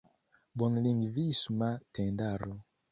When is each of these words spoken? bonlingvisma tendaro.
bonlingvisma 0.57 1.69
tendaro. 1.93 2.53